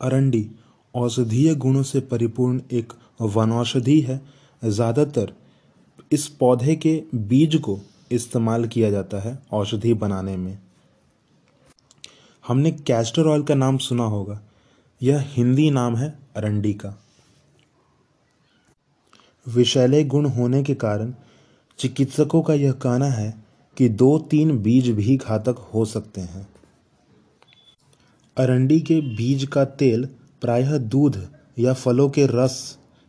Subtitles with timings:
[0.00, 0.46] अरंडी
[0.94, 4.20] औषधीय गुणों से परिपूर्ण एक वनौषधि है।
[4.62, 5.32] ज़्यादातर
[6.12, 7.78] इस पौधे के बीज को
[8.10, 10.58] इस्तेमाल किया जाता है औषधि बनाने में।
[12.44, 14.40] हमने कैस्टर ऑयल का नाम सुना होगा।
[15.00, 16.94] यह हिंदी नाम है अरंडी का।
[19.46, 21.12] विषैले गुण होने के कारण
[21.78, 23.32] चिकित्सकों का यह कहना है
[23.76, 26.46] कि दो तीन बीज भी घातक हो सकते हैं।
[28.36, 30.04] अरंडी के बीज का तेल
[30.40, 31.16] प्रायः दूध
[31.58, 32.56] या फलों के रस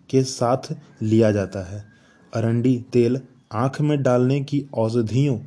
[0.09, 0.71] के साथ
[1.01, 1.83] लिया जाता है।
[2.33, 3.19] अरंडी तेल
[3.53, 5.39] आँख में डालने की औषधियों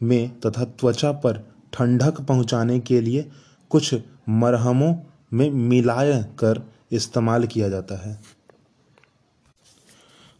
[0.00, 1.38] में तथा त्वचा पर
[1.72, 3.28] ठंडक पहुँचाने के लिए
[3.70, 3.94] कुछ
[4.28, 4.94] मरहमों
[5.32, 8.18] में मिलाया कर इस्तेमाल किया जाता है।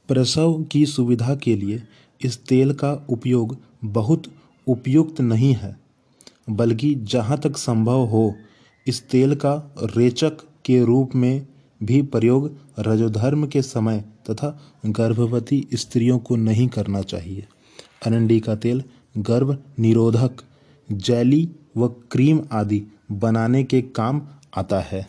[0.09, 1.83] प्रसव की सुविधा के लिए
[2.21, 4.33] इस तेल का उपयोग बहुत
[4.67, 5.77] उपयुक्त नहीं है,
[6.51, 8.35] बल्कि जहाँ तक संभव हो
[8.87, 9.55] इस तेल का
[9.97, 10.33] रेचक
[10.65, 11.47] के रूप में
[11.83, 17.47] भी प्रयोग रजोधर्म के समय तथा गर्भवती स्त्रियों को नहीं करना चाहिए।
[18.07, 18.83] अरंडी का तेल
[19.19, 20.37] गर्भ निरोधक,
[20.93, 24.23] जैली व क्रीम आदि बनाने के काम
[24.57, 25.07] आता है।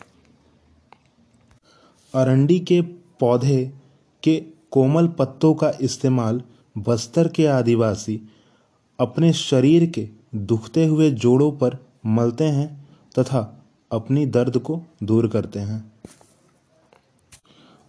[2.14, 2.80] अरंडी के
[3.20, 3.72] पौधे
[4.22, 4.36] के
[4.70, 6.42] कोमल पत्तों का इस्तेमाल
[6.78, 8.20] बस्तर के आदिवासी
[8.98, 12.86] अपने शरीर के दुखते हुए जोड़ों पर मलते हैं
[13.18, 13.57] तथा
[13.92, 15.92] अपनी दर्द को दूर करते हैं।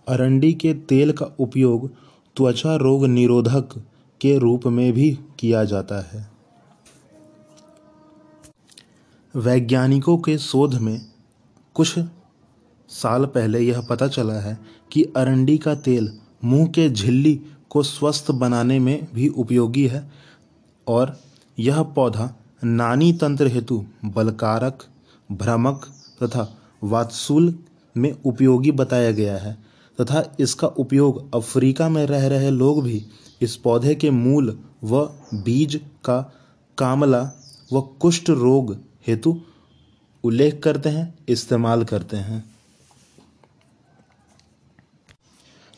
[0.07, 1.89] अरंडी के तेल का उपयोग
[2.37, 3.69] त्वचा रोग निरोधक
[4.21, 6.29] के रूप में भी किया जाता है।
[9.35, 11.05] वैज्ञानिकों के शोध में
[11.75, 11.99] कुछ
[12.89, 14.57] साल पहले यह पता चला है
[14.91, 20.11] कि अरंडी का तेल मुँह के झिल्ली को स्वस्थ बनाने में भी उपयोगी है
[20.87, 21.19] और
[21.59, 24.83] यह पौधा नानी तंत्र हेतु बलकारक
[25.31, 25.85] भ्रामक
[26.23, 27.59] तथा वात्सूल
[27.97, 29.57] में उपयोगी बताया गया है,
[30.01, 33.05] तथा इसका उपयोग अफ्रीका में रह रहे लोग भी
[33.41, 35.03] इस पौधे के मूल व
[35.33, 36.33] बीज का
[36.77, 37.31] कामला
[37.73, 39.41] व कुष्ठ रोग हेतु
[40.23, 42.55] उल्लेख करते हैं, इस्तेमाल करते हैं।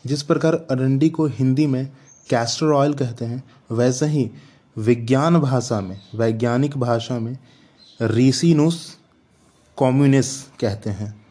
[0.06, 1.91] जिस प्रकार अरंडी को हिंदी में
[2.29, 4.31] कैस्टर ऑयल कहते हैं, वैसे ही
[4.78, 7.38] विज्ञान भाषा में, वैज्ञानिक भाषा में
[8.01, 8.97] रीसिनुस
[9.81, 11.21] कॉम्युनिस कहते हैं।